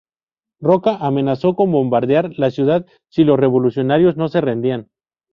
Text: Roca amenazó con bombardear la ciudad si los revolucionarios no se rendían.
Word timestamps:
Roca 0.59 0.95
amenazó 0.95 1.53
con 1.55 1.71
bombardear 1.71 2.31
la 2.35 2.49
ciudad 2.49 2.87
si 3.07 3.23
los 3.23 3.39
revolucionarios 3.39 4.17
no 4.17 4.29
se 4.29 4.41
rendían. 4.41 4.89